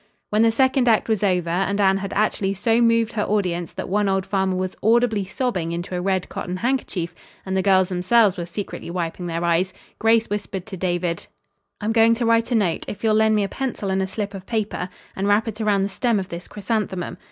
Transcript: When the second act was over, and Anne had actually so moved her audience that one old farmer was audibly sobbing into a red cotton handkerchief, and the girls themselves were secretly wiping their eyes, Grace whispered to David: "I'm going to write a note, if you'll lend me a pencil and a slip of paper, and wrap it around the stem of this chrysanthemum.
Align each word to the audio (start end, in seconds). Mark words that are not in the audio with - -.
When 0.31 0.41
the 0.41 0.49
second 0.49 0.87
act 0.89 1.07
was 1.07 1.23
over, 1.23 1.51
and 1.51 1.79
Anne 1.79 1.97
had 1.97 2.11
actually 2.13 2.55
so 2.55 2.81
moved 2.81 3.11
her 3.11 3.21
audience 3.21 3.71
that 3.73 3.87
one 3.87 4.09
old 4.09 4.25
farmer 4.25 4.55
was 4.55 4.75
audibly 4.81 5.23
sobbing 5.23 5.71
into 5.71 5.95
a 5.95 6.01
red 6.01 6.27
cotton 6.27 6.57
handkerchief, 6.57 7.13
and 7.45 7.55
the 7.55 7.61
girls 7.61 7.89
themselves 7.89 8.35
were 8.35 8.47
secretly 8.47 8.89
wiping 8.89 9.27
their 9.27 9.43
eyes, 9.45 9.73
Grace 9.99 10.27
whispered 10.27 10.65
to 10.65 10.75
David: 10.75 11.27
"I'm 11.79 11.91
going 11.91 12.15
to 12.15 12.25
write 12.25 12.49
a 12.51 12.55
note, 12.55 12.83
if 12.87 13.03
you'll 13.03 13.13
lend 13.13 13.35
me 13.35 13.43
a 13.43 13.47
pencil 13.47 13.91
and 13.91 14.01
a 14.01 14.07
slip 14.07 14.33
of 14.33 14.47
paper, 14.47 14.89
and 15.15 15.27
wrap 15.27 15.47
it 15.47 15.61
around 15.61 15.81
the 15.81 15.87
stem 15.89 16.19
of 16.19 16.29
this 16.29 16.47
chrysanthemum. 16.47 17.19